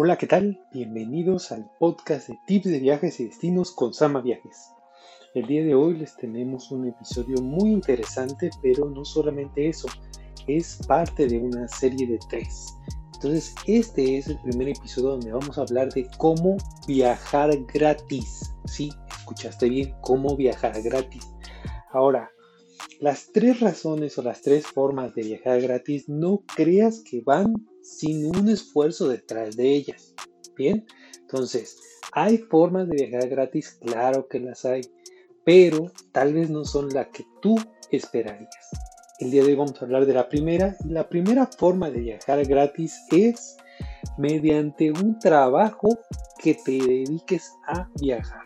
Hola, 0.00 0.16
¿qué 0.16 0.28
tal? 0.28 0.64
Bienvenidos 0.72 1.50
al 1.50 1.68
podcast 1.80 2.28
de 2.28 2.38
tips 2.46 2.66
de 2.66 2.78
viajes 2.78 3.18
y 3.18 3.24
destinos 3.24 3.72
con 3.72 3.92
Sama 3.92 4.20
Viajes. 4.20 4.70
El 5.34 5.48
día 5.48 5.64
de 5.64 5.74
hoy 5.74 5.98
les 5.98 6.16
tenemos 6.16 6.70
un 6.70 6.86
episodio 6.86 7.42
muy 7.42 7.72
interesante, 7.72 8.48
pero 8.62 8.88
no 8.88 9.04
solamente 9.04 9.68
eso, 9.68 9.88
es 10.46 10.78
parte 10.86 11.26
de 11.26 11.40
una 11.40 11.66
serie 11.66 12.06
de 12.06 12.20
tres. 12.30 12.76
Entonces, 13.14 13.56
este 13.66 14.18
es 14.18 14.28
el 14.28 14.38
primer 14.42 14.68
episodio 14.68 15.08
donde 15.08 15.32
vamos 15.32 15.58
a 15.58 15.62
hablar 15.62 15.92
de 15.92 16.08
cómo 16.16 16.58
viajar 16.86 17.50
gratis. 17.74 18.54
Sí, 18.66 18.90
escuchaste 19.08 19.68
bien, 19.68 19.96
cómo 20.00 20.36
viajar 20.36 20.80
gratis. 20.80 21.28
Ahora, 21.90 22.30
las 23.00 23.32
tres 23.32 23.58
razones 23.58 24.16
o 24.16 24.22
las 24.22 24.42
tres 24.42 24.64
formas 24.64 25.12
de 25.16 25.22
viajar 25.22 25.60
gratis 25.60 26.08
no 26.08 26.44
creas 26.54 27.00
que 27.00 27.20
van 27.20 27.66
sin 27.88 28.26
un 28.26 28.48
esfuerzo 28.48 29.08
detrás 29.08 29.56
de 29.56 29.74
ellas. 29.74 30.14
Bien, 30.56 30.86
entonces, 31.20 31.76
¿hay 32.12 32.38
formas 32.38 32.88
de 32.88 33.06
viajar 33.06 33.28
gratis? 33.28 33.78
Claro 33.80 34.28
que 34.28 34.40
las 34.40 34.64
hay, 34.64 34.82
pero 35.44 35.90
tal 36.12 36.34
vez 36.34 36.50
no 36.50 36.64
son 36.64 36.88
las 36.90 37.08
que 37.08 37.24
tú 37.40 37.56
esperarías. 37.90 38.70
El 39.20 39.30
día 39.30 39.42
de 39.42 39.48
hoy 39.48 39.54
vamos 39.56 39.80
a 39.80 39.84
hablar 39.84 40.06
de 40.06 40.14
la 40.14 40.28
primera. 40.28 40.76
La 40.84 41.08
primera 41.08 41.46
forma 41.46 41.90
de 41.90 42.00
viajar 42.00 42.44
gratis 42.44 43.00
es 43.10 43.56
mediante 44.16 44.92
un 44.92 45.18
trabajo 45.18 45.88
que 46.38 46.54
te 46.54 46.72
dediques 46.72 47.52
a 47.66 47.88
viajar. 48.00 48.44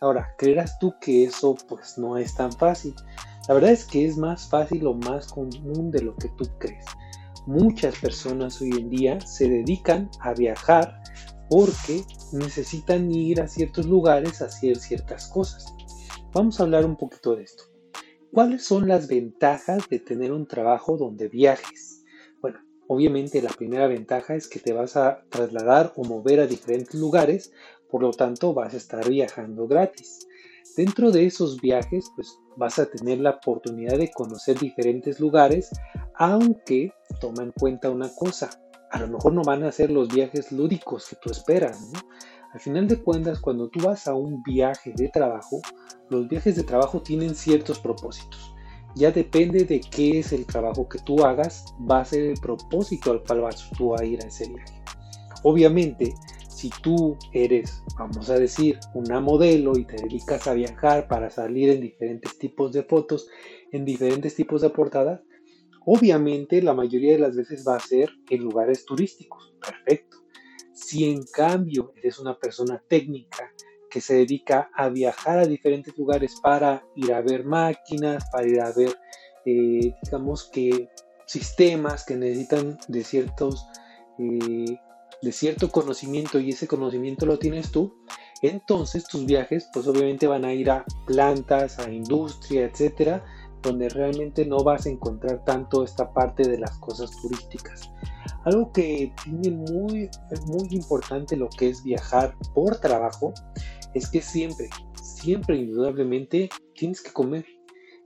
Ahora, 0.00 0.34
creerás 0.36 0.78
tú 0.80 0.94
que 1.00 1.24
eso 1.24 1.56
pues 1.68 1.98
no 1.98 2.16
es 2.18 2.34
tan 2.34 2.52
fácil. 2.52 2.94
La 3.46 3.54
verdad 3.54 3.70
es 3.70 3.84
que 3.84 4.06
es 4.06 4.16
más 4.16 4.48
fácil 4.48 4.86
o 4.86 4.94
más 4.94 5.28
común 5.28 5.90
de 5.92 6.02
lo 6.02 6.16
que 6.16 6.28
tú 6.30 6.44
crees 6.58 6.84
muchas 7.46 7.98
personas 7.98 8.60
hoy 8.60 8.70
en 8.70 8.88
día 8.88 9.20
se 9.20 9.48
dedican 9.48 10.10
a 10.20 10.34
viajar 10.34 11.02
porque 11.48 12.04
necesitan 12.32 13.10
ir 13.10 13.40
a 13.40 13.48
ciertos 13.48 13.86
lugares 13.86 14.40
a 14.40 14.46
hacer 14.46 14.76
ciertas 14.78 15.28
cosas. 15.28 15.66
Vamos 16.32 16.58
a 16.58 16.62
hablar 16.62 16.86
un 16.86 16.96
poquito 16.96 17.36
de 17.36 17.42
esto. 17.42 17.64
¿Cuáles 18.32 18.64
son 18.64 18.88
las 18.88 19.08
ventajas 19.08 19.88
de 19.90 19.98
tener 19.98 20.32
un 20.32 20.46
trabajo 20.46 20.96
donde 20.96 21.28
viajes? 21.28 22.04
Bueno, 22.40 22.60
obviamente 22.88 23.42
la 23.42 23.50
primera 23.50 23.86
ventaja 23.86 24.34
es 24.34 24.48
que 24.48 24.58
te 24.58 24.72
vas 24.72 24.96
a 24.96 25.24
trasladar 25.28 25.92
o 25.96 26.04
mover 26.04 26.40
a 26.40 26.46
diferentes 26.46 26.94
lugares, 26.94 27.52
por 27.90 28.00
lo 28.00 28.12
tanto 28.12 28.54
vas 28.54 28.72
a 28.72 28.78
estar 28.78 29.06
viajando 29.06 29.68
gratis. 29.68 30.26
Dentro 30.76 31.10
de 31.10 31.26
esos 31.26 31.60
viajes, 31.60 32.10
pues 32.14 32.38
vas 32.56 32.78
a 32.78 32.86
tener 32.86 33.20
la 33.20 33.30
oportunidad 33.30 33.98
de 33.98 34.10
conocer 34.10 34.58
diferentes 34.58 35.20
lugares, 35.20 35.70
aunque 36.14 36.92
toma 37.20 37.42
en 37.42 37.52
cuenta 37.52 37.90
una 37.90 38.08
cosa, 38.14 38.50
a 38.90 39.00
lo 39.00 39.08
mejor 39.08 39.32
no 39.32 39.42
van 39.42 39.64
a 39.64 39.72
ser 39.72 39.90
los 39.90 40.08
viajes 40.08 40.52
lúdicos 40.52 41.08
que 41.08 41.16
tú 41.16 41.30
esperas. 41.30 41.90
Al 42.52 42.60
final 42.60 42.86
de 42.86 43.02
cuentas, 43.02 43.40
cuando 43.40 43.68
tú 43.68 43.80
vas 43.80 44.06
a 44.06 44.14
un 44.14 44.42
viaje 44.42 44.92
de 44.94 45.08
trabajo, 45.08 45.60
los 46.10 46.28
viajes 46.28 46.56
de 46.56 46.64
trabajo 46.64 47.00
tienen 47.00 47.34
ciertos 47.34 47.78
propósitos. 47.78 48.54
Ya 48.94 49.10
depende 49.10 49.64
de 49.64 49.80
qué 49.80 50.18
es 50.18 50.32
el 50.34 50.44
trabajo 50.44 50.86
que 50.86 50.98
tú 50.98 51.24
hagas, 51.24 51.64
va 51.90 52.00
a 52.00 52.04
ser 52.04 52.24
el 52.24 52.38
propósito 52.38 53.10
al 53.10 53.22
cual 53.22 53.40
vas 53.40 53.70
tú 53.76 53.96
a 53.96 54.04
ir 54.04 54.22
a 54.22 54.28
ese 54.28 54.48
viaje. 54.48 54.82
Obviamente, 55.42 56.14
si 56.62 56.70
tú 56.80 57.18
eres, 57.32 57.82
vamos 57.98 58.30
a 58.30 58.38
decir, 58.38 58.78
una 58.94 59.20
modelo 59.20 59.76
y 59.76 59.84
te 59.84 59.96
dedicas 59.96 60.46
a 60.46 60.54
viajar 60.54 61.08
para 61.08 61.28
salir 61.28 61.70
en 61.70 61.80
diferentes 61.80 62.38
tipos 62.38 62.72
de 62.72 62.84
fotos, 62.84 63.28
en 63.72 63.84
diferentes 63.84 64.36
tipos 64.36 64.62
de 64.62 64.70
portadas, 64.70 65.22
obviamente 65.84 66.62
la 66.62 66.72
mayoría 66.72 67.14
de 67.14 67.18
las 67.18 67.34
veces 67.34 67.64
va 67.66 67.74
a 67.74 67.80
ser 67.80 68.10
en 68.30 68.42
lugares 68.44 68.84
turísticos. 68.84 69.56
Perfecto. 69.60 70.18
Si 70.72 71.10
en 71.10 71.24
cambio 71.24 71.92
eres 71.96 72.20
una 72.20 72.38
persona 72.38 72.80
técnica 72.86 73.52
que 73.90 74.00
se 74.00 74.14
dedica 74.14 74.70
a 74.72 74.88
viajar 74.88 75.40
a 75.40 75.46
diferentes 75.46 75.98
lugares 75.98 76.36
para 76.40 76.86
ir 76.94 77.12
a 77.12 77.22
ver 77.22 77.44
máquinas, 77.44 78.22
para 78.30 78.46
ir 78.46 78.60
a 78.60 78.70
ver, 78.70 78.96
eh, 79.46 79.92
digamos 80.04 80.48
que 80.48 80.88
sistemas 81.26 82.04
que 82.04 82.14
necesitan 82.14 82.78
de 82.86 83.02
ciertos 83.02 83.66
eh, 84.20 84.78
de 85.22 85.32
cierto 85.32 85.70
conocimiento 85.70 86.40
y 86.40 86.50
ese 86.50 86.66
conocimiento 86.66 87.26
lo 87.26 87.38
tienes 87.38 87.70
tú, 87.70 87.94
entonces 88.42 89.06
tus 89.06 89.24
viajes 89.24 89.68
pues 89.72 89.86
obviamente 89.86 90.26
van 90.26 90.44
a 90.44 90.52
ir 90.52 90.68
a 90.70 90.84
plantas, 91.06 91.78
a 91.78 91.90
industria, 91.90 92.64
etcétera, 92.64 93.24
donde 93.62 93.88
realmente 93.88 94.44
no 94.44 94.58
vas 94.64 94.86
a 94.86 94.90
encontrar 94.90 95.44
tanto 95.44 95.84
esta 95.84 96.12
parte 96.12 96.48
de 96.48 96.58
las 96.58 96.76
cosas 96.78 97.10
turísticas. 97.22 97.90
Algo 98.44 98.72
que 98.72 99.14
tiene 99.22 99.56
muy, 99.56 100.10
muy 100.46 100.68
importante 100.70 101.36
lo 101.36 101.48
que 101.48 101.68
es 101.68 101.84
viajar 101.84 102.36
por 102.54 102.78
trabajo 102.78 103.32
es 103.94 104.10
que 104.10 104.20
siempre, 104.20 104.68
siempre 105.00 105.56
indudablemente 105.56 106.50
tienes 106.74 107.00
que 107.00 107.12
comer. 107.12 107.46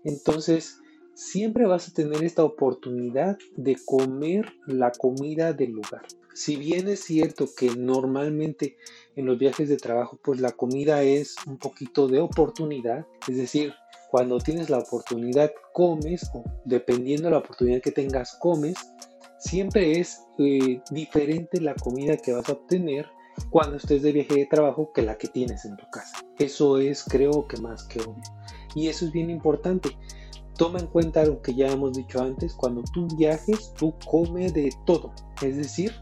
Entonces, 0.04 0.78
siempre 1.14 1.66
vas 1.66 1.88
a 1.88 1.92
tener 1.92 2.22
esta 2.22 2.44
oportunidad 2.44 3.38
de 3.56 3.76
comer 3.86 4.52
la 4.66 4.92
comida 4.92 5.54
del 5.54 5.70
lugar. 5.70 6.02
Si 6.36 6.56
bien 6.56 6.86
es 6.88 7.00
cierto 7.00 7.48
que 7.56 7.74
normalmente 7.74 8.76
en 9.14 9.24
los 9.24 9.38
viajes 9.38 9.70
de 9.70 9.78
trabajo 9.78 10.18
pues 10.22 10.38
la 10.38 10.52
comida 10.52 11.02
es 11.02 11.34
un 11.46 11.56
poquito 11.56 12.08
de 12.08 12.20
oportunidad, 12.20 13.06
es 13.26 13.38
decir, 13.38 13.72
cuando 14.10 14.36
tienes 14.36 14.68
la 14.68 14.80
oportunidad 14.80 15.50
comes 15.72 16.28
o 16.34 16.44
dependiendo 16.66 17.28
de 17.28 17.30
la 17.30 17.38
oportunidad 17.38 17.80
que 17.80 17.90
tengas 17.90 18.36
comes, 18.38 18.74
siempre 19.38 19.98
es 19.98 20.24
eh, 20.38 20.82
diferente 20.90 21.58
la 21.58 21.74
comida 21.74 22.18
que 22.18 22.34
vas 22.34 22.46
a 22.50 22.52
obtener 22.52 23.06
cuando 23.48 23.78
estés 23.78 24.02
de 24.02 24.12
viaje 24.12 24.34
de 24.34 24.44
trabajo 24.44 24.92
que 24.92 25.00
la 25.00 25.16
que 25.16 25.28
tienes 25.28 25.64
en 25.64 25.78
tu 25.78 25.88
casa. 25.90 26.18
Eso 26.38 26.76
es 26.76 27.02
creo 27.04 27.48
que 27.48 27.56
más 27.62 27.84
que 27.84 28.00
obvio. 28.00 28.22
Y 28.74 28.88
eso 28.88 29.06
es 29.06 29.12
bien 29.12 29.30
importante. 29.30 29.96
Toma 30.58 30.80
en 30.80 30.88
cuenta 30.88 31.24
lo 31.24 31.40
que 31.40 31.54
ya 31.54 31.68
hemos 31.68 31.94
dicho 31.94 32.20
antes, 32.20 32.52
cuando 32.52 32.82
tú 32.92 33.08
viajes, 33.16 33.72
tú 33.78 33.94
come 34.04 34.52
de 34.52 34.70
todo. 34.84 35.14
Es 35.40 35.56
decir, 35.56 35.92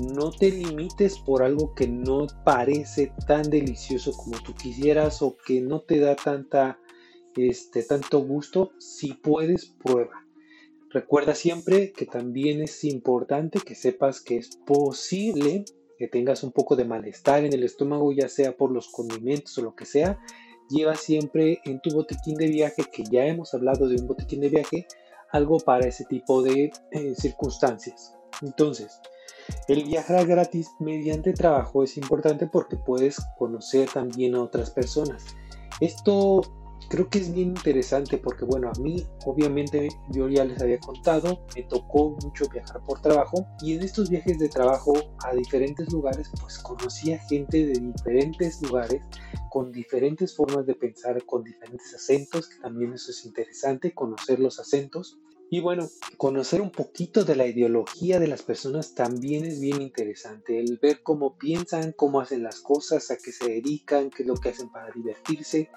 no 0.00 0.30
te 0.30 0.50
limites 0.50 1.18
por 1.18 1.42
algo 1.42 1.74
que 1.74 1.88
no 1.88 2.26
parece 2.44 3.12
tan 3.26 3.42
delicioso 3.42 4.12
como 4.12 4.42
tú 4.42 4.54
quisieras 4.54 5.22
o 5.22 5.36
que 5.36 5.60
no 5.60 5.80
te 5.80 5.98
da 5.98 6.16
tanta, 6.16 6.78
este, 7.36 7.82
tanto 7.82 8.20
gusto. 8.20 8.72
Si 8.78 9.14
puedes, 9.14 9.66
prueba. 9.66 10.24
Recuerda 10.90 11.34
siempre 11.34 11.92
que 11.92 12.06
también 12.06 12.62
es 12.62 12.82
importante 12.84 13.60
que 13.60 13.74
sepas 13.74 14.22
que 14.22 14.36
es 14.36 14.56
posible 14.66 15.64
que 15.98 16.08
tengas 16.08 16.44
un 16.44 16.52
poco 16.52 16.76
de 16.76 16.84
malestar 16.84 17.44
en 17.44 17.52
el 17.52 17.64
estómago, 17.64 18.12
ya 18.12 18.28
sea 18.28 18.56
por 18.56 18.70
los 18.70 18.88
condimentos 18.88 19.58
o 19.58 19.62
lo 19.62 19.74
que 19.74 19.84
sea. 19.84 20.18
Lleva 20.70 20.94
siempre 20.94 21.60
en 21.64 21.80
tu 21.80 21.90
botiquín 21.90 22.36
de 22.36 22.46
viaje, 22.46 22.84
que 22.90 23.02
ya 23.10 23.26
hemos 23.26 23.52
hablado 23.52 23.88
de 23.88 23.96
un 23.96 24.06
botiquín 24.06 24.40
de 24.40 24.48
viaje, 24.48 24.86
algo 25.32 25.58
para 25.58 25.88
ese 25.88 26.04
tipo 26.04 26.42
de 26.42 26.70
eh, 26.92 27.14
circunstancias. 27.16 28.14
Entonces, 28.42 29.00
el 29.68 29.84
viajar 29.84 30.26
gratis 30.26 30.70
mediante 30.78 31.32
trabajo 31.32 31.84
es 31.84 31.96
importante 31.96 32.46
porque 32.46 32.76
puedes 32.76 33.16
conocer 33.38 33.88
también 33.88 34.34
a 34.34 34.42
otras 34.42 34.70
personas. 34.70 35.24
Esto 35.80 36.42
creo 36.88 37.08
que 37.10 37.18
es 37.18 37.32
bien 37.32 37.48
interesante 37.48 38.18
porque 38.18 38.44
bueno, 38.44 38.70
a 38.74 38.80
mí 38.80 39.06
obviamente 39.26 39.88
yo 40.10 40.28
ya 40.28 40.44
les 40.44 40.60
había 40.62 40.78
contado, 40.78 41.44
me 41.54 41.62
tocó 41.64 42.16
mucho 42.22 42.48
viajar 42.48 42.82
por 42.82 43.00
trabajo 43.00 43.46
y 43.60 43.74
en 43.74 43.82
estos 43.82 44.08
viajes 44.08 44.38
de 44.38 44.48
trabajo 44.48 44.92
a 45.24 45.34
diferentes 45.34 45.92
lugares 45.92 46.30
pues 46.40 46.58
conocí 46.58 47.12
a 47.12 47.18
gente 47.18 47.66
de 47.66 47.80
diferentes 47.80 48.62
lugares 48.62 49.02
con 49.50 49.72
diferentes 49.72 50.34
formas 50.34 50.66
de 50.66 50.74
pensar, 50.74 51.24
con 51.24 51.42
diferentes 51.44 51.94
acentos, 51.94 52.48
que 52.48 52.60
también 52.60 52.92
eso 52.92 53.10
es 53.10 53.24
interesante, 53.24 53.94
conocer 53.94 54.38
los 54.38 54.58
acentos. 54.58 55.18
Y 55.50 55.60
bueno, 55.60 55.88
conocer 56.18 56.60
un 56.60 56.70
poquito 56.70 57.24
de 57.24 57.34
la 57.34 57.46
ideología 57.46 58.20
de 58.20 58.26
las 58.26 58.42
personas 58.42 58.94
también 58.94 59.46
es 59.46 59.60
bien 59.60 59.80
interesante. 59.80 60.60
El 60.60 60.78
ver 60.80 61.02
cómo 61.02 61.38
piensan, 61.38 61.92
cómo 61.92 62.20
hacen 62.20 62.42
las 62.42 62.60
cosas, 62.60 63.10
a 63.10 63.16
qué 63.16 63.32
se 63.32 63.48
dedican, 63.48 64.10
qué 64.10 64.24
es 64.24 64.28
lo 64.28 64.34
que 64.34 64.50
hacen 64.50 64.70
para 64.70 64.90
divertirse. 64.92 65.70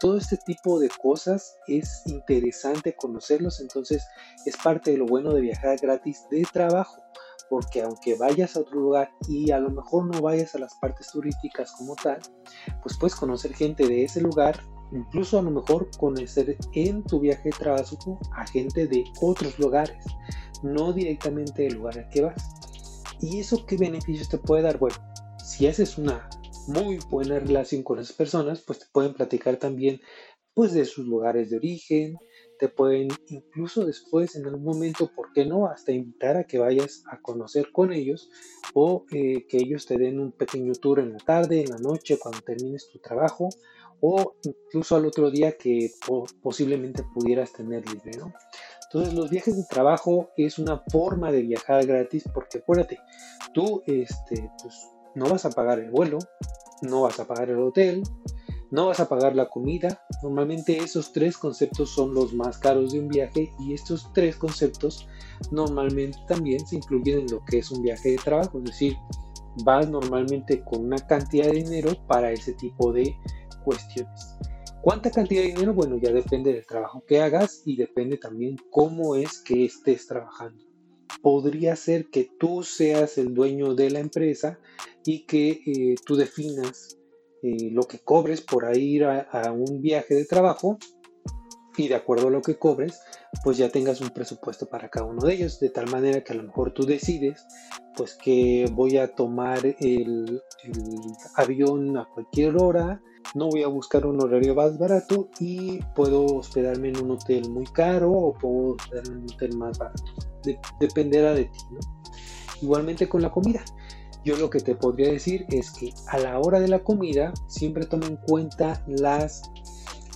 Todo 0.00 0.16
este 0.16 0.38
tipo 0.46 0.78
de 0.78 0.88
cosas 0.88 1.56
es 1.66 2.02
interesante 2.06 2.94
conocerlos, 2.96 3.60
entonces 3.60 4.06
es 4.46 4.56
parte 4.56 4.92
de 4.92 4.96
lo 4.96 5.06
bueno 5.06 5.34
de 5.34 5.42
viajar 5.42 5.76
gratis 5.78 6.24
de 6.30 6.46
trabajo, 6.50 7.02
porque 7.50 7.82
aunque 7.82 8.14
vayas 8.14 8.56
a 8.56 8.60
otro 8.60 8.80
lugar 8.80 9.10
y 9.28 9.50
a 9.50 9.58
lo 9.58 9.70
mejor 9.70 10.06
no 10.06 10.22
vayas 10.22 10.54
a 10.54 10.58
las 10.58 10.74
partes 10.76 11.08
turísticas 11.08 11.72
como 11.72 11.96
tal, 11.96 12.20
pues 12.82 12.96
puedes 12.98 13.16
conocer 13.16 13.52
gente 13.54 13.88
de 13.88 14.04
ese 14.04 14.20
lugar 14.20 14.60
incluso 14.92 15.38
a 15.38 15.42
lo 15.42 15.50
mejor 15.50 15.88
conocer 15.98 16.56
en 16.74 17.02
tu 17.04 17.20
viaje 17.20 17.50
de 17.50 17.58
trabajo 17.58 18.18
a 18.32 18.46
gente 18.46 18.86
de 18.86 19.04
otros 19.20 19.58
lugares, 19.58 20.04
no 20.62 20.92
directamente 20.92 21.62
del 21.62 21.74
lugar 21.74 21.98
al 21.98 22.08
que 22.08 22.22
vas. 22.22 23.02
¿Y 23.20 23.40
eso 23.40 23.66
qué 23.66 23.76
beneficios 23.76 24.28
te 24.28 24.38
puede 24.38 24.62
dar? 24.62 24.78
Bueno, 24.78 24.96
si 25.44 25.66
haces 25.66 25.98
una 25.98 26.28
muy 26.68 26.98
buena 27.10 27.38
relación 27.38 27.82
con 27.82 27.98
esas 27.98 28.14
personas, 28.14 28.60
pues 28.60 28.80
te 28.80 28.86
pueden 28.92 29.14
platicar 29.14 29.56
también 29.56 30.00
pues 30.54 30.72
de 30.72 30.84
sus 30.84 31.06
lugares 31.06 31.50
de 31.50 31.56
origen, 31.56 32.16
te 32.58 32.68
pueden 32.68 33.08
incluso 33.28 33.86
después, 33.86 34.34
en 34.34 34.46
algún 34.46 34.64
momento, 34.64 35.08
¿por 35.14 35.32
qué 35.32 35.46
no? 35.46 35.68
Hasta 35.68 35.92
invitar 35.92 36.36
a 36.36 36.44
que 36.44 36.58
vayas 36.58 37.04
a 37.10 37.20
conocer 37.20 37.70
con 37.70 37.92
ellos 37.92 38.28
o 38.74 39.06
eh, 39.12 39.46
que 39.48 39.58
ellos 39.58 39.86
te 39.86 39.96
den 39.96 40.18
un 40.18 40.32
pequeño 40.32 40.72
tour 40.72 40.98
en 40.98 41.12
la 41.12 41.18
tarde, 41.18 41.62
en 41.62 41.70
la 41.70 41.78
noche, 41.78 42.18
cuando 42.18 42.40
termines 42.40 42.88
tu 42.90 42.98
trabajo 42.98 43.48
o 44.00 44.34
incluso 44.42 44.96
al 44.96 45.06
otro 45.06 45.30
día 45.30 45.56
que 45.56 45.90
posiblemente 46.42 47.02
pudieras 47.14 47.52
tener 47.52 47.88
libre, 47.90 48.12
¿no? 48.18 48.32
Entonces 48.84 49.14
los 49.14 49.28
viajes 49.30 49.56
de 49.56 49.64
trabajo 49.68 50.30
es 50.36 50.58
una 50.58 50.82
forma 50.90 51.30
de 51.30 51.42
viajar 51.42 51.84
gratis 51.86 52.24
porque 52.32 52.58
acuérdate, 52.58 52.98
tú 53.52 53.82
este, 53.86 54.50
pues, 54.62 54.88
no 55.14 55.28
vas 55.28 55.44
a 55.44 55.50
pagar 55.50 55.78
el 55.78 55.90
vuelo, 55.90 56.18
no 56.82 57.02
vas 57.02 57.20
a 57.20 57.26
pagar 57.26 57.50
el 57.50 57.58
hotel, 57.58 58.02
no 58.70 58.86
vas 58.86 59.00
a 59.00 59.08
pagar 59.08 59.34
la 59.34 59.48
comida. 59.48 60.02
Normalmente 60.22 60.78
esos 60.78 61.12
tres 61.12 61.36
conceptos 61.36 61.90
son 61.90 62.14
los 62.14 62.32
más 62.32 62.58
caros 62.58 62.92
de 62.92 63.00
un 63.00 63.08
viaje 63.08 63.50
y 63.60 63.74
estos 63.74 64.10
tres 64.14 64.36
conceptos 64.36 65.06
normalmente 65.50 66.18
también 66.26 66.66
se 66.66 66.76
incluyen 66.76 67.20
en 67.20 67.26
lo 67.30 67.44
que 67.44 67.58
es 67.58 67.70
un 67.70 67.82
viaje 67.82 68.10
de 68.10 68.16
trabajo, 68.16 68.58
es 68.58 68.64
decir, 68.64 68.96
vas 69.64 69.88
normalmente 69.88 70.62
con 70.64 70.84
una 70.84 70.98
cantidad 70.98 71.46
de 71.46 71.62
dinero 71.62 71.92
para 72.06 72.30
ese 72.30 72.52
tipo 72.54 72.92
de 72.92 73.16
cuestiones. 73.68 74.34
¿Cuánta 74.80 75.10
cantidad 75.10 75.42
de 75.42 75.48
dinero? 75.48 75.74
Bueno, 75.74 75.98
ya 76.00 76.10
depende 76.10 76.50
del 76.50 76.64
trabajo 76.64 77.04
que 77.06 77.20
hagas 77.20 77.60
y 77.66 77.76
depende 77.76 78.16
también 78.16 78.56
cómo 78.70 79.16
es 79.16 79.42
que 79.42 79.66
estés 79.66 80.06
trabajando. 80.06 80.64
Podría 81.20 81.76
ser 81.76 82.06
que 82.08 82.30
tú 82.38 82.62
seas 82.62 83.18
el 83.18 83.34
dueño 83.34 83.74
de 83.74 83.90
la 83.90 83.98
empresa 83.98 84.58
y 85.04 85.26
que 85.26 85.60
eh, 85.66 85.94
tú 86.06 86.16
definas 86.16 86.96
eh, 87.42 87.70
lo 87.70 87.82
que 87.82 87.98
cobres 87.98 88.40
por 88.40 88.74
ir 88.74 89.04
a, 89.04 89.52
un 89.52 89.82
viaje 89.82 90.14
de 90.14 90.24
trabajo 90.24 90.78
y 91.76 91.88
de 91.88 91.94
acuerdo 91.94 92.28
a 92.28 92.30
lo 92.30 92.40
que 92.40 92.56
cobres, 92.56 92.98
pues 93.44 93.58
ya 93.58 93.68
tengas 93.68 94.00
un 94.00 94.08
presupuesto 94.08 94.70
para 94.70 94.88
cada 94.88 95.04
uno 95.04 95.20
de 95.26 95.34
ellos, 95.34 95.60
de 95.60 95.68
tal 95.68 95.90
manera 95.90 96.24
que 96.24 96.32
a 96.32 96.36
lo 96.36 96.44
mejor 96.44 96.72
tú 96.72 96.86
decides, 96.86 97.44
pues 97.94 98.14
que 98.14 98.66
voy 98.72 98.96
a 98.96 99.14
tomar 99.14 99.60
el 99.80 100.42
avión 101.36 101.98
a 101.98 102.08
cualquier 102.08 102.56
hora, 102.56 103.02
no 103.34 103.48
voy 103.48 103.62
a 103.62 103.68
buscar 103.68 104.06
un 104.06 104.22
horario 104.22 104.54
más 104.54 104.78
barato 104.78 105.28
y 105.38 105.80
puedo 105.94 106.24
hospedarme 106.24 106.88
en 106.88 107.00
un 107.02 107.12
hotel 107.12 107.50
muy 107.50 107.66
caro 107.66 108.10
o 108.10 108.34
puedo 108.34 108.74
hospedarme 108.74 109.14
en 109.14 109.18
un 109.22 109.32
hotel 109.32 109.56
más 109.56 109.78
barato. 109.78 110.04
dependerá 110.80 111.34
de 111.34 111.44
ti. 111.44 111.58
Igualmente 112.62 113.08
con 113.08 113.22
la 113.22 113.30
comida. 113.30 113.64
Yo 114.24 114.36
lo 114.36 114.50
que 114.50 114.60
te 114.60 114.74
podría 114.74 115.10
decir 115.10 115.46
es 115.48 115.70
que 115.70 115.92
a 116.08 116.18
la 116.18 116.38
hora 116.38 116.60
de 116.60 116.68
la 116.68 116.82
comida 116.82 117.32
siempre 117.46 117.86
toma 117.86 118.06
en 118.06 118.16
cuenta 118.16 118.84
las 118.86 119.42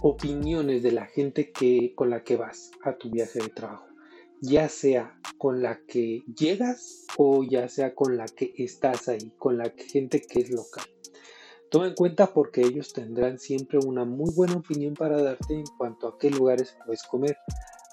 opiniones 0.02 0.82
de 0.82 0.92
la 0.92 1.06
gente 1.06 1.52
que, 1.52 1.94
con 1.94 2.10
la 2.10 2.24
que 2.24 2.36
vas 2.36 2.72
a 2.84 2.96
tu 2.96 3.10
viaje 3.10 3.40
de 3.40 3.48
trabajo. 3.48 3.86
Ya 4.40 4.68
sea 4.68 5.16
con 5.38 5.62
la 5.62 5.78
que 5.86 6.24
llegas 6.36 7.06
o 7.16 7.44
ya 7.44 7.68
sea 7.68 7.94
con 7.94 8.16
la 8.16 8.26
que 8.26 8.52
estás 8.58 9.08
ahí, 9.08 9.32
con 9.38 9.56
la 9.56 9.72
gente 9.76 10.20
que 10.20 10.40
es 10.40 10.50
local. 10.50 10.84
Toma 11.72 11.86
en 11.86 11.94
cuenta 11.94 12.26
porque 12.26 12.60
ellos 12.60 12.92
tendrán 12.92 13.38
siempre 13.38 13.78
una 13.78 14.04
muy 14.04 14.30
buena 14.34 14.56
opinión 14.56 14.92
para 14.92 15.22
darte 15.22 15.54
en 15.54 15.64
cuanto 15.78 16.06
a 16.06 16.18
qué 16.18 16.28
lugares 16.28 16.76
puedes 16.84 17.02
comer, 17.02 17.38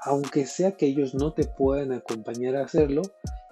aunque 0.03 0.45
sea 0.45 0.73
que 0.73 0.85
ellos 0.85 1.15
no 1.15 1.31
te 1.31 1.45
puedan 1.45 1.93
acompañar 1.93 2.57
a 2.57 2.65
hacerlo, 2.65 3.03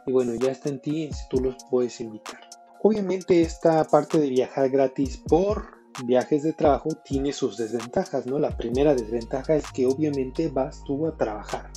y 0.06 0.12
bueno, 0.12 0.36
ya 0.36 0.52
está 0.52 0.68
en 0.68 0.82
ti 0.82 1.10
si 1.14 1.30
tú 1.30 1.40
los 1.40 1.56
puedes 1.72 2.02
invitar. 2.02 2.42
Obviamente 2.84 3.42
esta 3.42 3.86
parte 3.86 4.20
de 4.20 4.30
viajar 4.30 4.70
gratis 4.70 5.24
por 5.30 5.70
viajes 6.04 6.44
de 6.44 6.52
trabajo 6.52 6.90
tiene 7.06 7.32
sus 7.32 7.56
desventajas, 7.56 8.26
¿no? 8.26 8.38
La 8.38 8.56
primera 8.58 8.94
desventaja 8.96 9.56
es 9.56 9.72
que 9.72 9.86
obviamente 9.86 10.50
vas 10.50 10.84
tú 10.84 11.08
a 11.08 11.16
trabajar. 11.16 11.72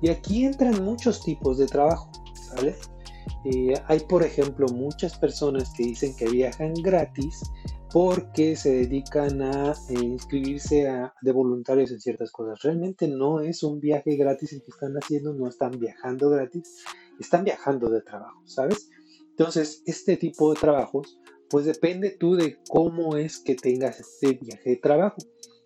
Y 0.00 0.08
aquí 0.08 0.44
entran 0.44 0.84
muchos 0.84 1.20
tipos 1.24 1.58
de 1.58 1.66
trabajo, 1.66 2.12
¿sale? 2.48 2.76
Eh, 3.44 3.74
hay, 3.86 4.00
por 4.00 4.22
ejemplo, 4.22 4.66
muchas 4.68 5.16
personas 5.18 5.72
que 5.76 5.84
dicen 5.84 6.16
que 6.16 6.26
viajan 6.28 6.74
gratis 6.74 7.42
porque 7.92 8.56
se 8.56 8.70
dedican 8.70 9.40
a 9.40 9.72
eh, 9.88 9.94
inscribirse 9.94 10.86
de 11.22 11.32
voluntarios 11.32 11.90
en 11.90 12.00
ciertas 12.00 12.30
cosas. 12.30 12.60
Realmente 12.62 13.08
no 13.08 13.40
es 13.40 13.62
un 13.62 13.80
viaje 13.80 14.16
gratis 14.16 14.52
el 14.52 14.62
que 14.62 14.70
están 14.70 14.94
haciendo, 14.94 15.32
no 15.32 15.48
están 15.48 15.78
viajando 15.78 16.28
gratis, 16.30 16.84
están 17.18 17.44
viajando 17.44 17.88
de 17.88 18.02
trabajo, 18.02 18.42
¿sabes? 18.44 18.90
Entonces, 19.30 19.82
este 19.86 20.16
tipo 20.16 20.52
de 20.52 20.60
trabajos, 20.60 21.20
pues 21.48 21.66
depende 21.66 22.10
tú 22.10 22.36
de 22.36 22.58
cómo 22.68 23.16
es 23.16 23.38
que 23.38 23.54
tengas 23.54 24.00
este 24.00 24.32
viaje 24.32 24.70
de 24.70 24.76
trabajo. 24.76 25.16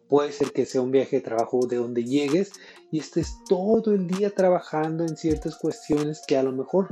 Puede 0.08 0.32
ser 0.32 0.52
que 0.52 0.66
sea 0.66 0.82
un 0.82 0.90
viaje 0.90 1.16
de 1.16 1.22
trabajo 1.22 1.66
de 1.66 1.76
donde 1.76 2.04
llegues 2.04 2.52
y 2.90 2.98
estés 2.98 3.36
todo 3.48 3.92
el 3.92 4.08
día 4.08 4.30
trabajando 4.30 5.04
en 5.04 5.16
ciertas 5.16 5.56
cuestiones 5.56 6.22
que 6.26 6.36
a 6.36 6.42
lo 6.42 6.50
mejor 6.52 6.88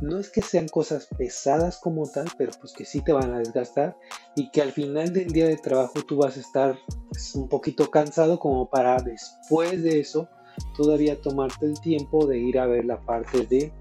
no 0.00 0.18
es 0.18 0.30
que 0.30 0.42
sean 0.42 0.68
cosas 0.68 1.08
pesadas 1.18 1.78
como 1.78 2.08
tal, 2.08 2.28
pero 2.38 2.52
pues 2.60 2.72
que 2.72 2.84
sí 2.84 3.02
te 3.02 3.12
van 3.12 3.32
a 3.34 3.38
desgastar 3.38 3.96
y 4.34 4.50
que 4.50 4.62
al 4.62 4.72
final 4.72 5.12
del 5.12 5.28
día 5.28 5.46
de 5.46 5.56
trabajo 5.56 6.02
tú 6.06 6.16
vas 6.16 6.36
a 6.36 6.40
estar 6.40 6.78
pues, 7.10 7.34
un 7.34 7.48
poquito 7.48 7.90
cansado 7.90 8.38
como 8.38 8.68
para 8.68 8.96
después 9.02 9.82
de 9.82 10.00
eso 10.00 10.28
todavía 10.76 11.20
tomarte 11.20 11.66
el 11.66 11.80
tiempo 11.80 12.26
de 12.26 12.38
ir 12.38 12.58
a 12.58 12.66
ver 12.66 12.84
la 12.84 13.00
parte 13.00 13.46
de 13.46 13.72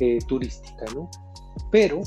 eh, 0.00 0.18
turística, 0.26 0.84
¿no? 0.94 1.10
Pero 1.70 2.02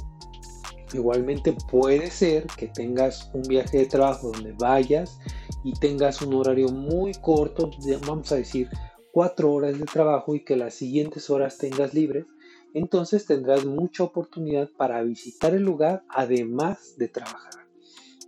igualmente 0.94 1.56
puede 1.70 2.10
ser 2.12 2.48
que 2.58 2.68
tengas 2.68 3.30
un 3.34 3.44
viaje 3.44 3.80
de 3.80 3.86
trabajo 3.86 4.32
donde 4.32 4.54
vayas 4.54 5.20
y 5.64 5.74
tengas 5.74 6.22
un 6.22 6.34
horario 6.34 6.70
muy 6.70 7.14
corto, 7.14 7.70
vamos 8.08 8.32
a 8.32 8.36
decir 8.36 8.70
cuatro 9.12 9.54
horas 9.54 9.78
de 9.78 9.86
trabajo 9.86 10.36
y 10.36 10.44
que 10.44 10.56
las 10.56 10.74
siguientes 10.74 11.30
horas 11.30 11.58
tengas 11.58 11.94
libres 11.94 12.26
entonces 12.74 13.26
tendrás 13.26 13.66
mucha 13.66 14.04
oportunidad 14.04 14.70
para 14.78 15.02
visitar 15.04 15.54
el 15.54 15.64
lugar 15.64 16.04
además 16.10 16.96
de 16.98 17.08
trabajar. 17.08 17.62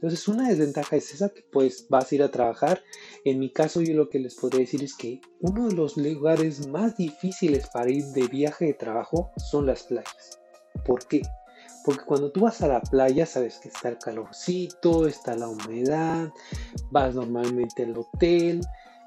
Entonces 0.03 0.27
una 0.27 0.49
desventaja 0.49 0.97
es 0.97 1.13
esa 1.13 1.29
que 1.29 1.45
pues 1.49 1.87
vas 1.89 2.11
a 2.11 2.15
ir 2.15 2.23
a 2.23 2.31
trabajar. 2.31 2.83
En 3.23 3.39
mi 3.39 3.49
caso 3.53 3.81
yo 3.81 3.93
lo 3.93 4.09
que 4.09 4.19
les 4.19 4.35
podría 4.35 4.59
decir 4.59 4.83
es 4.83 4.97
que 4.97 5.21
uno 5.39 5.69
de 5.69 5.75
los 5.75 5.95
lugares 5.95 6.67
más 6.67 6.97
difíciles 6.97 7.69
para 7.69 7.89
ir 7.89 8.03
de 8.07 8.27
viaje 8.27 8.65
de 8.65 8.73
trabajo 8.73 9.31
son 9.37 9.65
las 9.65 9.83
playas. 9.83 10.41
¿Por 10.85 11.07
qué? 11.07 11.21
Porque 11.85 12.03
cuando 12.03 12.33
tú 12.33 12.41
vas 12.41 12.61
a 12.61 12.67
la 12.67 12.81
playa 12.81 13.25
sabes 13.25 13.59
que 13.59 13.69
está 13.69 13.87
el 13.87 13.97
calorcito, 13.97 15.07
está 15.07 15.37
la 15.37 15.47
humedad, 15.47 16.33
vas 16.91 17.15
normalmente 17.15 17.83
al 17.83 17.97
hotel, 17.97 18.59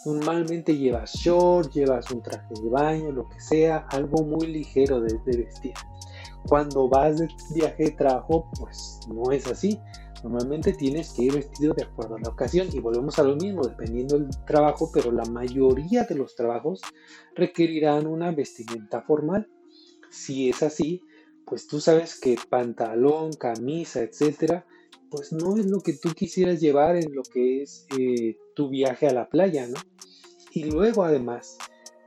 Normalmente 0.04 0.76
llevas 0.76 1.14
short, 1.14 1.72
llevas 1.72 2.10
un 2.10 2.22
traje 2.22 2.54
de 2.62 2.68
baño, 2.68 3.10
lo 3.12 3.28
que 3.28 3.40
sea, 3.40 3.86
algo 3.90 4.24
muy 4.24 4.46
ligero 4.46 5.00
de, 5.00 5.18
vestir. 5.24 5.74
Cuando 6.48 6.88
vas 6.88 7.18
de 7.18 7.28
viaje 7.54 7.84
de 7.84 7.90
trabajo, 7.92 8.48
pues 8.58 9.00
no 9.08 9.32
es 9.32 9.46
así. 9.46 9.80
Normalmente 10.22 10.72
tienes 10.72 11.12
que 11.12 11.24
ir 11.24 11.34
vestido 11.34 11.74
de 11.74 11.84
acuerdo 11.84 12.16
a 12.16 12.20
la 12.20 12.30
ocasión 12.30 12.68
y 12.72 12.78
volvemos 12.78 13.18
a 13.18 13.22
lo 13.22 13.36
mismo, 13.36 13.62
dependiendo 13.62 14.18
del 14.18 14.30
trabajo, 14.44 14.90
pero 14.92 15.10
la 15.12 15.24
mayoría 15.24 16.04
de 16.04 16.14
los 16.14 16.34
trabajos 16.34 16.80
requerirán 17.34 18.06
una 18.06 18.30
vestimenta 18.32 19.02
formal. 19.02 19.48
Si 20.10 20.48
es 20.48 20.62
así, 20.62 21.02
pues 21.44 21.66
tú 21.66 21.80
sabes 21.80 22.18
que 22.20 22.36
pantalón, 22.48 23.32
camisa, 23.32 24.00
etcétera, 24.00 24.66
pues 25.10 25.32
no 25.32 25.56
es 25.56 25.66
lo 25.66 25.80
que 25.80 25.92
tú 25.92 26.10
quisieras 26.14 26.60
llevar 26.60 26.96
en 26.96 27.14
lo 27.14 27.22
que 27.22 27.62
es 27.62 27.86
eh, 27.98 28.36
tu 28.54 28.68
viaje 28.68 29.06
a 29.06 29.12
la 29.12 29.28
playa, 29.28 29.66
¿no? 29.66 29.78
Y 30.52 30.64
luego 30.64 31.04
además, 31.04 31.58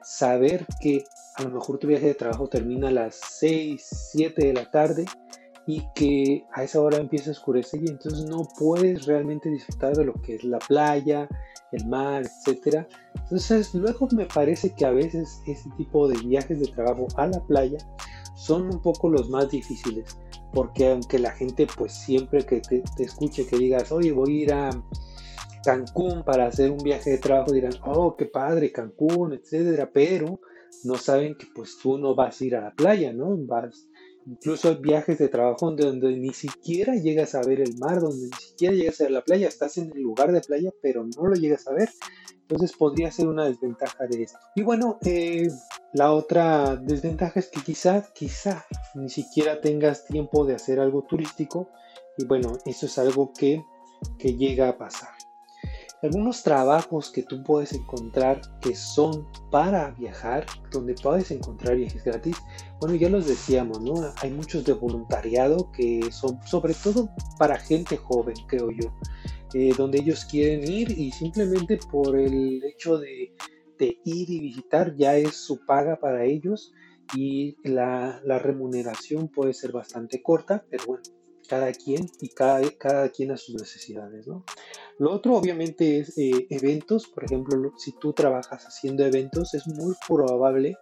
saber 0.04 0.66
que 0.82 1.04
a 1.36 1.44
lo 1.44 1.52
mejor 1.52 1.78
tu 1.78 1.88
viaje 1.88 2.08
de 2.08 2.16
trabajo 2.16 2.48
termina 2.48 2.90
a 2.90 2.92
las 2.92 3.20
6, 3.40 4.10
7 4.12 4.48
de 4.48 4.54
la 4.54 4.70
tarde 4.72 5.06
y 5.68 5.84
que 5.94 6.46
a 6.54 6.64
esa 6.64 6.82
hora 6.82 6.98
empieza 6.98 7.30
a 7.30 7.34
oscurecer 7.34 7.84
y 7.84 7.90
entonces 7.90 8.26
no 8.26 8.48
puedes 8.58 9.06
realmente 9.06 9.50
disfrutar 9.50 9.96
de 9.96 10.06
lo 10.06 10.14
que 10.14 10.36
es 10.36 10.44
la 10.44 10.58
playa, 10.58 11.30
el 11.72 11.86
mar, 11.86 12.24
etc. 12.24 12.88
Entonces 13.16 13.74
luego 13.76 14.08
me 14.12 14.26
parece 14.26 14.74
que 14.74 14.86
a 14.86 14.92
veces 14.92 15.42
ese 15.46 15.70
tipo 15.78 16.08
de 16.08 16.18
viajes 16.18 16.60
de 16.60 16.68
trabajo 16.68 17.08
a 17.18 17.28
la 17.28 17.40
playa 17.46 17.78
son 18.36 18.64
un 18.64 18.82
poco 18.82 19.10
los 19.10 19.30
más 19.30 19.52
difíciles 19.52 20.18
porque 20.54 20.92
aunque 20.92 21.20
la 21.20 21.32
gente 21.32 21.68
pues 21.78 21.94
siempre 21.94 22.46
que 22.46 22.62
te, 22.62 22.84
escuche 23.00 23.46
que 23.46 23.58
digas, 23.58 23.92
oye, 23.92 24.12
voy 24.12 24.40
a 24.40 24.44
ir 24.44 24.54
a 24.54 24.70
Cancún 25.64 26.24
para 26.24 26.48
hacer 26.48 26.72
un 26.72 26.80
viaje 26.80 27.12
de 27.12 27.18
trabajo, 27.18 27.52
dirán, 27.52 27.74
oh, 27.86 28.16
qué 28.16 28.26
padre, 28.26 28.72
Cancún, 28.72 29.34
etcétera, 29.34 29.92
pero 29.94 30.40
no 30.84 30.96
saben 30.96 31.36
que 31.36 31.48
pues 31.54 31.78
tú 31.82 31.98
no 31.98 32.16
vas 32.16 32.40
a 32.40 32.46
ir 32.46 32.56
a 32.56 32.62
la 32.62 32.74
playa, 32.74 33.12
¿no? 33.14 33.36
Vas, 33.38 33.90
incluso 34.26 34.70
hay 34.70 34.76
viajes 34.76 35.18
de 35.18 35.28
trabajo 35.28 35.72
donde, 35.72 36.16
ni 36.18 36.34
siquiera 36.34 36.96
llegas 36.96 37.36
a 37.36 37.42
ver 37.42 37.62
el 37.62 37.78
mar, 37.78 38.00
donde 38.00 38.28
ni 38.28 38.42
siquiera 38.42 38.74
llegas 38.74 39.02
a 39.02 39.06
ver 39.06 39.12
la 39.12 39.24
playa, 39.24 39.48
estás 39.48 39.78
en 39.78 39.92
el 39.94 40.02
lugar 40.02 40.32
de 40.32 40.42
playa, 40.42 40.72
pero 40.82 41.04
no 41.04 41.28
lo 41.28 41.36
llegas 41.36 41.68
a 41.68 41.74
ver. 41.74 41.90
Entonces 42.50 42.76
podría 42.76 43.12
ser 43.12 43.28
una 43.28 43.46
desventaja 43.46 44.08
de 44.08 44.24
esto. 44.24 44.40
Y 44.56 44.64
bueno, 44.64 44.98
eh, 45.06 45.48
la 45.94 46.12
otra 46.12 46.76
desventaja 46.78 47.40
es 47.40 47.48
que 47.50 47.62
quizá, 47.62 48.12
quizá 48.14 48.66
ni 48.96 49.10
siquiera 49.10 49.62
tengas 49.62 50.06
tiempo 50.06 50.46
de 50.46 50.56
hacer 50.56 50.80
algo 50.80 51.04
turístico. 51.04 51.70
Y 52.18 52.26
bueno, 52.26 52.58
eso 52.66 52.88
es 52.88 52.98
algo 52.98 53.32
que, 53.38 53.64
que 54.18 54.36
llega 54.36 54.68
a 54.68 54.78
pasar. 54.80 55.19
Algunos 56.02 56.44
trabajos 56.44 57.12
que 57.12 57.24
tú 57.24 57.44
puedes 57.44 57.74
encontrar 57.74 58.42
que 58.62 58.76
son 58.76 59.28
para 59.52 59.92
viajar, 59.92 60.46
donde 60.72 60.96
puedes 60.96 61.32
encontrar 61.32 61.76
viajes 61.76 62.04
gratis. 62.04 62.38
Bueno, 62.80 62.96
ya 62.96 63.10
los 63.10 63.28
decíamos, 63.28 63.82
¿no? 63.82 63.94
Hay 64.22 64.32
muchos 64.32 64.64
de 64.64 64.74
voluntariado 64.74 65.72
que 65.72 66.10
son 66.12 66.40
sobre 66.46 66.74
todo 66.74 67.10
para 67.38 67.58
gente 67.58 67.98
joven, 67.98 68.36
creo 68.48 68.72
yo, 68.72 68.94
eh, 69.54 69.74
donde 69.78 70.00
ellos 70.00 70.26
quieren 70.26 70.70
ir 70.72 70.92
y 70.92 71.12
simplemente 71.12 71.78
por 71.92 72.18
el 72.18 72.64
hecho 72.64 72.98
de, 72.98 73.34
ir 73.80 74.30
y 74.30 74.40
visitar 74.40 74.96
ya 74.98 75.16
es 75.16 75.36
su 75.36 75.66
paga 75.66 75.98
para 76.00 76.26
ellos 76.26 76.74
y 77.16 77.56
la, 77.64 78.22
la 78.26 78.38
remuneración 78.38 79.30
puede 79.30 79.54
ser 79.54 79.72
bastante 79.72 80.22
corta, 80.22 80.66
pero 80.70 80.86
bueno, 80.86 81.04
cada 81.50 81.72
quien 81.74 82.10
y 82.22 82.30
cada, 82.30 82.62
cada 82.78 83.10
quien 83.10 83.32
a 83.32 83.38
sus 83.38 83.56
necesidades, 83.56 84.28
¿no? 84.28 84.46
Lo 85.00 85.12
otro 85.14 85.36
obviamente 85.36 86.00
es 86.00 86.18
eh, 86.18 86.48
eventos, 86.50 87.08
por 87.08 87.24
ejemplo, 87.24 87.74
si 87.78 87.94
tú 87.94 88.14
trabajas 88.14 88.66
haciendo 88.66 89.06
eventos, 89.06 89.54
es 89.54 89.66
muy 89.66 89.96
probable 90.08 90.78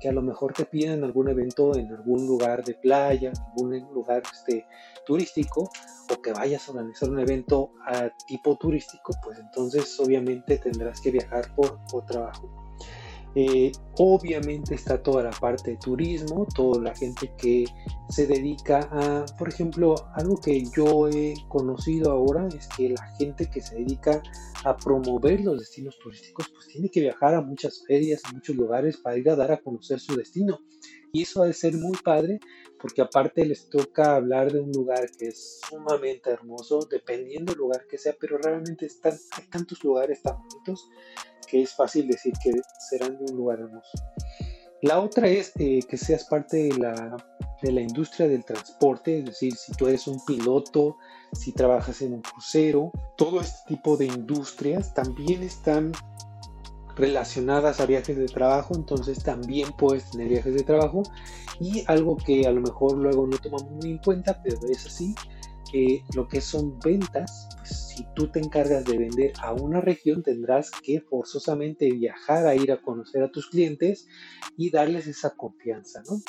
que 0.00 0.08
a 0.08 0.12
lo 0.12 0.22
mejor 0.22 0.54
te 0.54 0.64
pidan 0.64 1.04
algún 1.04 1.28
evento 1.28 1.76
en 1.76 1.92
algún 1.92 2.26
lugar 2.26 2.64
de 2.64 2.74
playa, 2.74 3.30
algún 3.50 3.78
lugar 3.92 4.22
este, 4.32 4.66
turístico, 5.06 5.70
o 6.10 6.22
que 6.22 6.32
vayas 6.32 6.66
a 6.66 6.72
organizar 6.72 7.10
un 7.10 7.20
evento 7.20 7.72
a 7.86 8.10
tipo 8.26 8.56
turístico, 8.56 9.12
pues 9.22 9.38
entonces 9.38 10.00
obviamente 10.00 10.58
tendrás 10.58 11.00
que 11.00 11.10
viajar 11.10 11.54
por, 11.54 11.78
por 11.90 12.06
trabajo. 12.06 12.67
Eh, 13.34 13.72
obviamente 13.98 14.74
está 14.74 15.02
toda 15.02 15.22
la 15.22 15.30
parte 15.30 15.72
de 15.72 15.76
turismo, 15.76 16.46
toda 16.54 16.82
la 16.82 16.94
gente 16.94 17.30
que 17.36 17.64
se 18.08 18.26
dedica 18.26 18.88
a, 18.90 19.26
por 19.38 19.48
ejemplo, 19.48 19.94
algo 20.14 20.40
que 20.40 20.64
yo 20.74 21.08
he 21.08 21.34
conocido 21.48 22.10
ahora 22.10 22.48
es 22.48 22.68
que 22.68 22.90
la 22.90 23.14
gente 23.18 23.48
que 23.50 23.60
se 23.60 23.76
dedica 23.76 24.22
a 24.64 24.76
promover 24.76 25.40
los 25.42 25.58
destinos 25.58 25.98
turísticos, 25.98 26.48
pues 26.48 26.68
tiene 26.68 26.90
que 26.90 27.00
viajar 27.00 27.34
a 27.34 27.42
muchas 27.42 27.84
ferias, 27.86 28.22
a 28.24 28.32
muchos 28.32 28.56
lugares 28.56 28.96
para 28.96 29.18
ir 29.18 29.28
a 29.30 29.36
dar 29.36 29.52
a 29.52 29.58
conocer 29.58 30.00
su 30.00 30.16
destino. 30.16 30.58
Y 31.12 31.22
eso 31.22 31.42
ha 31.42 31.46
de 31.46 31.54
ser 31.54 31.74
muy 31.74 31.96
padre 32.04 32.40
porque 32.78 33.02
aparte 33.02 33.44
les 33.44 33.68
toca 33.68 34.14
hablar 34.14 34.52
de 34.52 34.60
un 34.60 34.70
lugar 34.72 35.10
que 35.18 35.28
es 35.28 35.60
sumamente 35.68 36.30
hermoso, 36.30 36.86
dependiendo 36.90 37.52
del 37.52 37.58
lugar 37.58 37.86
que 37.88 37.98
sea, 37.98 38.14
pero 38.18 38.38
realmente 38.38 38.86
están, 38.86 39.14
hay 39.32 39.46
tantos 39.48 39.82
lugares 39.82 40.22
tan 40.22 40.36
bonitos 40.38 40.88
que 41.46 41.62
es 41.62 41.74
fácil 41.74 42.06
decir 42.06 42.32
que 42.42 42.52
serán 42.88 43.18
de 43.18 43.32
un 43.32 43.36
lugar 43.36 43.60
hermoso. 43.60 43.98
La 44.82 45.00
otra 45.00 45.26
es 45.26 45.52
eh, 45.58 45.80
que 45.88 45.96
seas 45.96 46.24
parte 46.24 46.68
de 46.68 46.78
la, 46.78 47.16
de 47.62 47.72
la 47.72 47.80
industria 47.80 48.28
del 48.28 48.44
transporte, 48.44 49.18
es 49.18 49.24
decir, 49.24 49.54
si 49.54 49.72
tú 49.72 49.88
eres 49.88 50.06
un 50.06 50.24
piloto, 50.24 50.98
si 51.32 51.52
trabajas 51.52 52.00
en 52.02 52.14
un 52.14 52.22
crucero, 52.22 52.92
todo 53.16 53.40
este 53.40 53.74
tipo 53.74 53.96
de 53.96 54.06
industrias 54.06 54.94
también 54.94 55.42
están 55.42 55.92
relacionadas 56.98 57.80
a 57.80 57.86
viajes 57.86 58.16
de 58.16 58.26
trabajo, 58.26 58.74
entonces 58.74 59.22
también 59.22 59.70
puedes 59.78 60.10
tener 60.10 60.28
viajes 60.28 60.54
de 60.54 60.64
trabajo 60.64 61.02
y 61.60 61.84
algo 61.86 62.16
que 62.16 62.46
a 62.46 62.50
lo 62.50 62.60
mejor 62.60 62.98
luego 62.98 63.26
no 63.26 63.38
tomamos 63.38 63.70
muy 63.70 63.92
en 63.92 63.98
cuenta, 63.98 64.42
pero 64.42 64.58
es 64.68 64.86
así, 64.86 65.14
que 65.70 66.02
lo 66.14 66.28
que 66.28 66.40
son 66.40 66.78
ventas, 66.80 67.48
pues, 67.56 67.88
si 67.88 68.06
tú 68.14 68.28
te 68.30 68.40
encargas 68.40 68.84
de 68.84 68.98
vender 68.98 69.32
a 69.42 69.52
una 69.52 69.80
región, 69.80 70.22
tendrás 70.22 70.70
que 70.70 71.00
forzosamente 71.00 71.90
viajar 71.92 72.46
a 72.46 72.54
ir 72.54 72.72
a 72.72 72.80
conocer 72.80 73.22
a 73.22 73.30
tus 73.30 73.48
clientes 73.48 74.06
y 74.56 74.70
darles 74.70 75.06
esa 75.06 75.30
confianza, 75.30 76.02
¿no? 76.08 76.20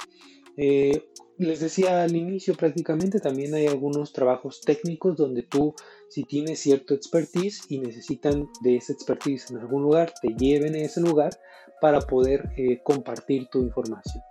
Eh, 0.62 1.06
les 1.38 1.62
decía 1.62 2.04
al 2.04 2.16
inicio 2.16 2.54
prácticamente 2.56 3.22
también 3.22 3.54
hay 3.54 3.68
algunos 3.68 4.12
trabajos 4.12 4.60
técnicos 4.60 5.16
donde 5.16 5.44
tú 5.44 5.74
si 6.10 6.24
tienes 6.24 6.60
cierto 6.60 6.94
expertise 6.94 7.62
y 7.70 7.80
necesitan 7.80 8.50
de 8.62 8.76
ese 8.76 8.92
expertise 8.92 9.50
en 9.52 9.58
algún 9.58 9.84
lugar 9.84 10.14
te 10.22 10.36
lleven 10.36 10.76
a 10.76 10.80
ese 10.80 11.00
lugar 11.00 11.32
para 11.80 12.02
poder 12.02 12.50
eh, 12.58 12.82
compartir 12.84 13.48
tu 13.48 13.62
información 13.62 14.22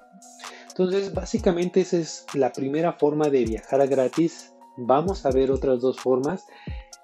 entonces 0.68 1.14
básicamente 1.14 1.80
esa 1.80 1.96
es 1.96 2.26
la 2.34 2.52
primera 2.52 2.92
forma 2.92 3.30
de 3.30 3.46
viajar 3.46 3.88
gratis 3.88 4.52
Vamos 4.80 5.26
a 5.26 5.30
ver 5.30 5.50
otras 5.50 5.80
dos 5.80 5.98
formas. 5.98 6.46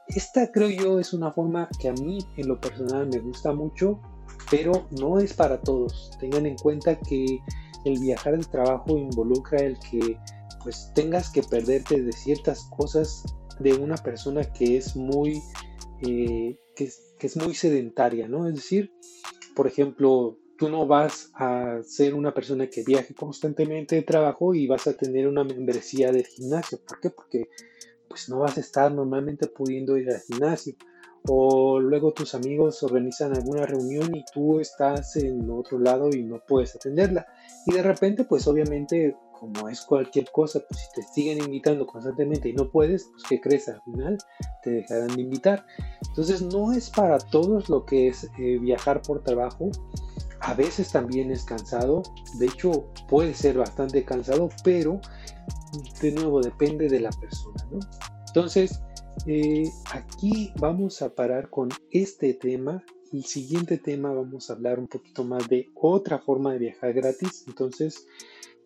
Esta 0.06 0.52
creo 0.52 0.70
yo 0.70 1.00
es 1.00 1.12
una 1.12 1.32
forma 1.32 1.68
que 1.80 1.88
a 1.88 1.92
mí 1.92 2.18
en 2.36 2.46
lo 2.46 2.60
personal 2.60 3.08
me 3.08 3.18
gusta 3.18 3.52
mucho, 3.52 4.00
pero 4.48 4.86
no 4.92 5.18
es 5.18 5.34
para 5.34 5.60
todos. 5.60 6.12
Tengan 6.20 6.46
en 6.46 6.56
cuenta 6.56 7.00
que 7.00 7.40
el 7.84 7.98
viajar 7.98 8.38
de 8.38 8.44
trabajo 8.44 8.96
involucra 8.96 9.58
el 9.60 9.78
que 9.78 10.18
pues 10.62 10.90
tengas 10.94 11.30
que 11.30 11.42
perderte 11.42 12.02
de 12.02 12.12
ciertas 12.12 12.68
cosas 12.76 13.24
de 13.60 13.74
una 13.74 13.96
persona 13.96 14.42
que 14.52 14.76
es 14.76 14.96
muy 14.96 15.42
eh, 16.00 16.58
que, 16.74 16.90
que, 17.18 17.26
es 17.26 17.36
muy 17.36 17.54
sedentaria, 17.54 18.26
¿no? 18.26 18.48
Es 18.48 18.54
decir, 18.54 18.92
por 19.54 19.66
ejemplo, 19.66 20.38
tú 20.58 20.68
no 20.68 20.86
vas 20.86 21.30
a 21.34 21.80
ser 21.84 22.14
una 22.14 22.34
persona 22.34 22.68
que 22.68 22.82
viaje 22.82 23.14
constantemente 23.14 23.96
de 23.96 24.02
trabajo 24.02 24.54
y 24.54 24.66
vas 24.66 24.86
a 24.86 24.96
tener 24.96 25.28
una 25.28 25.44
membresía 25.44 26.10
de 26.12 26.24
gimnasio. 26.24 26.78
¿Por 26.86 27.00
qué? 27.00 27.10
Porque 27.10 27.48
pues 28.08 28.28
no 28.28 28.40
vas 28.40 28.56
a 28.56 28.60
estar 28.60 28.92
normalmente 28.92 29.46
pudiendo 29.46 29.96
ir 29.96 30.10
al 30.10 30.20
gimnasio. 30.20 30.74
O 31.26 31.80
luego 31.80 32.12
tus 32.12 32.34
amigos 32.34 32.82
organizan 32.82 33.34
alguna 33.34 33.64
reunión 33.66 34.14
y 34.14 34.24
tú 34.32 34.60
estás 34.60 35.16
en 35.16 35.50
otro 35.50 35.78
lado 35.78 36.10
y 36.10 36.22
no 36.22 36.40
puedes 36.46 36.76
atenderla. 36.76 37.26
Y 37.66 37.72
de 37.72 37.82
repente, 37.82 38.24
pues 38.24 38.46
obviamente, 38.46 39.16
como 39.32 39.68
es 39.68 39.80
cualquier 39.82 40.30
cosa, 40.30 40.60
pues 40.68 40.80
si 40.80 41.00
te 41.00 41.02
siguen 41.02 41.38
invitando 41.38 41.86
constantemente 41.86 42.50
y 42.50 42.52
no 42.52 42.70
puedes, 42.70 43.08
pues 43.10 43.22
¿qué 43.28 43.40
crees? 43.40 43.68
Al 43.68 43.80
final 43.82 44.18
te 44.62 44.70
dejarán 44.70 45.16
de 45.16 45.22
invitar. 45.22 45.64
Entonces 46.08 46.42
no 46.42 46.72
es 46.72 46.90
para 46.90 47.18
todos 47.18 47.68
lo 47.68 47.84
que 47.86 48.08
es 48.08 48.24
eh, 48.38 48.58
viajar 48.58 49.00
por 49.00 49.22
trabajo 49.22 49.70
a 50.44 50.52
veces 50.52 50.92
también 50.92 51.30
es 51.30 51.44
cansado, 51.44 52.02
de 52.38 52.46
hecho 52.46 52.90
puede 53.08 53.32
ser 53.32 53.56
bastante 53.56 54.04
cansado, 54.04 54.50
pero 54.62 55.00
de 56.02 56.12
nuevo 56.12 56.42
depende 56.42 56.88
de 56.88 57.00
la 57.00 57.10
persona. 57.10 57.64
Entonces, 58.26 58.82
eh, 59.26 59.70
aquí 59.92 60.52
vamos 60.56 61.00
a 61.02 61.14
parar 61.14 61.48
con 61.50 61.70
este 61.90 62.34
tema. 62.34 62.84
El 63.12 63.24
siguiente 63.24 63.78
tema 63.78 64.12
vamos 64.12 64.50
a 64.50 64.54
hablar 64.54 64.78
un 64.78 64.88
poquito 64.88 65.24
más 65.24 65.48
de 65.48 65.70
otra 65.74 66.18
forma 66.18 66.52
de 66.52 66.58
viajar 66.58 66.92
gratis. 66.92 67.44
Entonces, 67.46 68.06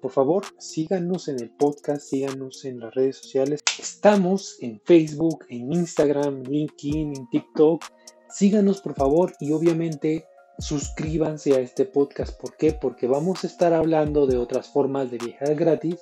por 0.00 0.10
favor, 0.10 0.44
síganos 0.58 1.28
en 1.28 1.40
el 1.40 1.50
podcast, 1.50 2.02
síganos 2.02 2.64
en 2.64 2.80
las 2.80 2.94
redes 2.94 3.18
sociales. 3.18 3.60
Estamos 3.78 4.56
en 4.60 4.80
Facebook, 4.84 5.44
en 5.48 5.72
Instagram, 5.72 6.42
LinkedIn, 6.42 7.16
en 7.16 7.28
TikTok. 7.28 7.84
Síganos 8.30 8.80
por 8.80 8.94
favor 8.94 9.34
y 9.40 9.52
obviamente 9.52 10.26
suscríbanse 10.58 11.54
a 11.54 11.60
este 11.60 11.84
podcast. 11.84 12.40
¿Por 12.40 12.56
qué? 12.56 12.72
Porque 12.72 13.06
vamos 13.06 13.44
a 13.44 13.46
estar 13.46 13.72
hablando 13.72 14.26
de 14.26 14.38
otras 14.38 14.68
formas 14.68 15.10
de 15.10 15.18
viajar 15.18 15.54
gratis, 15.54 16.00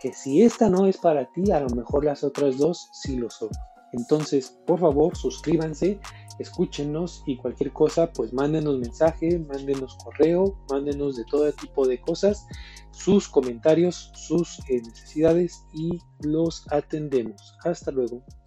que 0.00 0.12
si 0.12 0.42
esta 0.42 0.68
no 0.68 0.86
es 0.86 0.98
para 0.98 1.30
ti, 1.32 1.50
a 1.52 1.60
lo 1.60 1.70
mejor 1.70 2.04
las 2.04 2.22
otras 2.22 2.58
dos 2.58 2.88
sí 2.92 3.16
lo 3.16 3.30
son. 3.30 3.50
Entonces, 3.96 4.58
por 4.66 4.80
favor, 4.80 5.16
suscríbanse, 5.16 6.00
escúchenos 6.38 7.22
y 7.26 7.36
cualquier 7.36 7.72
cosa, 7.72 8.12
pues 8.12 8.32
mándenos 8.32 8.78
mensaje, 8.78 9.38
mándenos 9.38 9.96
correo, 9.96 10.58
mándenos 10.68 11.16
de 11.16 11.24
todo 11.24 11.50
tipo 11.52 11.86
de 11.86 12.00
cosas, 12.00 12.46
sus 12.90 13.28
comentarios, 13.28 14.10
sus 14.14 14.58
eh, 14.68 14.82
necesidades 14.82 15.64
y 15.72 16.00
los 16.20 16.66
atendemos. 16.72 17.56
Hasta 17.64 17.92
luego. 17.92 18.24